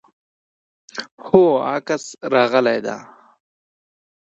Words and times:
هو، 1.25 1.43
عکس 1.73 2.03
راغلی 2.33 2.79
دی 2.85 2.97